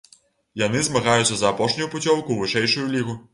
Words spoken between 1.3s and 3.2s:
за апошнюю пуцёўку ў вышэйшую лігу.